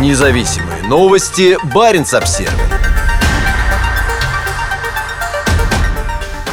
Независимые 0.00 0.82
новости. 0.88 1.56
Барин 1.72 2.02
обсерва 2.02 2.52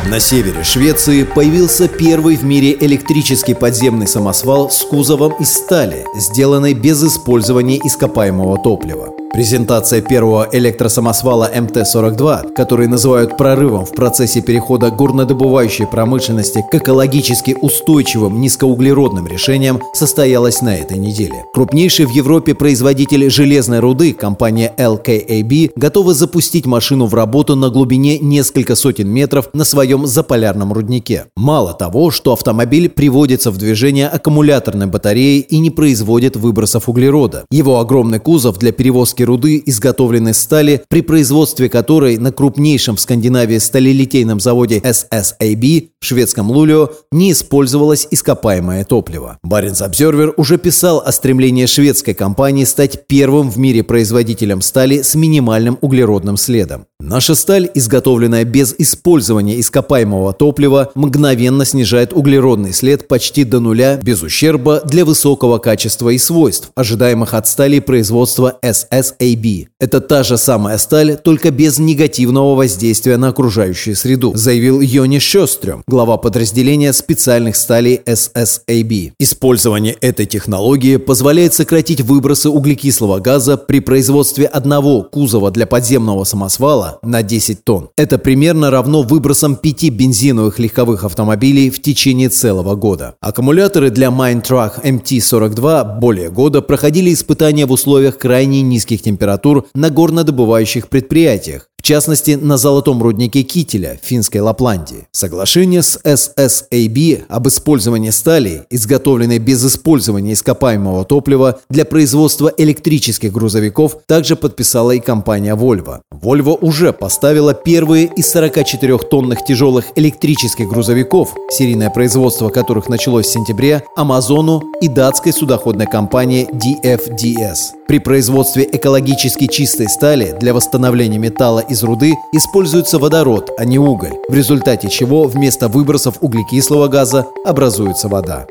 На 0.08 0.20
севере 0.20 0.64
Швеции 0.64 1.24
появился 1.24 1.88
первый 1.88 2.36
в 2.36 2.44
мире 2.44 2.78
электрический 2.80 3.56
подземный 3.56 4.08
самосвал 4.08 4.70
с 4.70 4.84
кузовом 4.84 5.34
из 5.40 5.52
стали, 5.54 6.06
сделанный 6.16 6.74
без 6.74 7.04
использования 7.04 7.78
ископаемого 7.78 8.60
топлива. 8.60 9.21
Презентация 9.34 10.02
первого 10.02 10.50
электросамосвала 10.52 11.50
МТ-42, 11.56 12.54
который 12.54 12.88
называют 12.88 13.38
прорывом 13.38 13.86
в 13.86 13.92
процессе 13.92 14.42
перехода 14.42 14.92
горнодобывающей 14.92 15.88
промышленности 15.88 16.66
к 16.70 16.76
экологически 16.76 17.56
устойчивым 17.62 18.42
низкоуглеродным 18.42 19.28
решениям, 19.28 19.82
состоялась 19.94 20.62
на 20.62 20.76
этой 20.76 20.98
неделе. 20.98 21.46
Крупнейший 21.54 22.08
в 22.08 22.10
Европе 22.10 22.54
производитель 22.54 23.30
железной 23.30 23.80
руды, 23.80 24.12
компания 24.12 24.74
LKAB, 24.78 25.72
готова 25.78 26.14
запустить 26.14 26.66
машину 26.66 27.06
в 27.06 27.14
работу 27.16 27.56
на 27.56 27.70
глубине 27.70 28.20
несколько 28.20 28.76
сотен 28.76 29.08
метров 29.08 29.50
на 29.54 29.64
своем 29.64 30.08
заполярном 30.08 30.74
руднике. 30.74 31.28
Мало 31.38 31.74
того, 31.74 32.12
что 32.12 32.34
автомобиль 32.34 32.90
приводится 32.90 33.50
в 33.52 33.58
движение 33.58 34.10
аккумуляторной 34.10 34.88
батареей 34.88 35.40
и 35.40 35.60
не 35.60 35.70
производит 35.70 36.36
выбросов 36.36 36.90
углерода. 36.90 37.46
Его 37.50 37.80
огромный 37.80 38.20
кузов 38.20 38.60
для 38.60 38.74
перевозки 38.74 39.21
обработки 39.22 39.24
руды, 39.24 39.62
изготовленной 39.66 40.34
стали, 40.34 40.82
при 40.90 41.02
производстве 41.02 41.70
которой 41.70 42.18
на 42.18 42.32
крупнейшем 42.32 42.96
в 42.96 43.00
Скандинавии 43.00 43.60
сталелитейном 43.60 44.40
заводе 44.40 44.80
SSAB 44.80 45.90
в 46.00 46.06
шведском 46.06 46.52
Лулио 46.52 46.90
не 47.12 47.32
использовалось 47.32 48.08
ископаемое 48.12 48.84
топливо. 48.84 49.38
Баренц 49.44 49.82
Обзервер 49.82 50.34
уже 50.38 50.58
писал 50.58 51.02
о 51.06 51.12
стремлении 51.12 51.66
шведской 51.66 52.14
компании 52.14 52.66
стать 52.66 53.08
первым 53.08 53.50
в 53.50 53.58
мире 53.58 53.84
производителем 53.84 54.62
стали 54.62 55.02
с 55.02 55.16
минимальным 55.16 55.78
углеродным 55.82 56.38
следом. 56.38 56.86
Наша 57.04 57.34
сталь, 57.34 57.68
изготовленная 57.74 58.46
без 58.46 58.76
использования 58.78 59.60
ископаемого 59.60 60.34
топлива, 60.34 60.92
мгновенно 60.94 61.66
снижает 61.66 62.14
углеродный 62.14 62.74
след 62.74 63.08
почти 63.08 63.44
до 63.44 63.60
нуля 63.60 63.98
без 63.98 64.22
ущерба 64.22 64.82
для 64.86 65.04
высокого 65.04 65.58
качества 65.58 66.10
и 66.10 66.20
свойств, 66.20 66.70
ожидаемых 66.76 67.34
от 67.34 67.48
стали 67.48 67.80
производства 67.80 68.60
SSAB. 68.62 69.68
Это 69.80 70.00
та 70.00 70.22
же 70.22 70.38
самая 70.38 70.78
сталь, 70.78 71.18
только 71.18 71.50
без 71.50 71.80
негативного 71.80 72.54
воздействия 72.54 73.18
на 73.18 73.30
окружающую 73.30 73.96
среду, 73.96 74.34
заявил 74.36 74.80
Йони 74.80 75.18
Шострем, 75.18 75.82
глава 75.88 76.18
подразделения 76.18 76.94
специальных 76.94 77.56
сталей 77.56 78.00
SSAB. 78.06 79.14
Использование 79.18 79.94
этой 80.02 80.28
технологии 80.28 80.98
позволяет 80.98 81.56
сократить 81.56 82.02
выбросы 82.02 82.50
углекислого 82.50 83.18
газа 83.20 83.58
при 83.58 83.80
производстве 83.80 84.46
одного 84.46 85.02
кузова 85.02 85.50
для 85.50 85.66
подземного 85.66 86.26
самосвала 86.26 86.91
на 87.02 87.24
10 87.24 87.64
тонн. 87.64 87.90
Это 87.98 88.18
примерно 88.18 88.72
равно 88.72 89.04
выбросам 89.04 89.56
пяти 89.56 89.90
бензиновых 89.90 90.60
легковых 90.60 91.04
автомобилей 91.04 91.70
в 91.70 91.82
течение 91.82 92.30
целого 92.30 92.76
года. 92.76 93.16
Аккумуляторы 93.22 93.90
для 93.90 94.08
Mindtrack 94.08 94.84
MT-42 94.84 96.00
более 96.00 96.30
года 96.30 96.62
проходили 96.62 97.14
испытания 97.14 97.66
в 97.66 97.72
условиях 97.72 98.18
крайне 98.18 98.62
низких 98.62 99.02
температур 99.02 99.66
на 99.74 99.90
горнодобывающих 99.90 100.88
предприятиях, 100.88 101.68
в 101.82 101.84
частности 101.84 102.38
на 102.40 102.58
золотом 102.58 103.02
руднике 103.02 103.42
Кителя 103.42 104.00
в 104.00 104.06
финской 104.06 104.40
Лапландии. 104.40 105.08
Соглашение 105.12 105.82
с 105.82 106.00
SSAB 106.04 107.24
об 107.28 107.48
использовании 107.48 108.12
стали, 108.12 108.68
изготовленной 108.70 109.40
без 109.40 109.66
использования 109.66 110.34
ископаемого 110.34 111.06
топлива 111.06 111.60
для 111.72 111.84
производства 111.84 112.54
электрических 112.56 113.32
грузовиков, 113.32 113.98
также 114.06 114.36
подписала 114.36 114.92
и 114.92 115.00
компания 115.00 115.56
Volvo. 115.56 116.02
Volvo 116.14 116.56
уже 116.62 116.94
поставила 116.94 117.56
первые 117.56 118.12
из 118.16 118.36
44-тонных 118.36 119.44
тяжелых 119.44 119.86
электрических 119.96 120.70
грузовиков, 120.70 121.34
серийное 121.50 121.90
производство 121.90 122.50
которых 122.50 122.90
началось 122.90 123.26
в 123.26 123.34
сентябре, 123.34 123.84
Амазону 123.96 124.62
и 124.82 124.88
датской 124.88 125.34
судоходной 125.34 125.88
компании 125.88 126.48
DFDS. 126.54 127.81
При 127.92 128.00
производстве 128.00 128.66
экологически 128.72 129.48
чистой 129.48 129.90
стали 129.90 130.34
для 130.40 130.54
восстановления 130.54 131.18
металла 131.18 131.60
из 131.60 131.84
руды 131.84 132.14
используется 132.32 133.00
водород, 133.00 133.50
а 133.58 133.66
не 133.66 133.80
уголь, 133.80 134.14
в 134.30 134.34
результате 134.34 134.88
чего 134.88 135.26
вместо 135.26 135.68
выбросов 135.68 136.16
углекислого 136.22 136.88
газа 136.88 137.28
образуется 137.44 138.08
вода. 138.08 138.48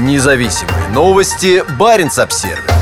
Независимые 0.00 0.88
новости. 0.92 1.62
Барин 1.78 2.10
обсервис 2.16 2.75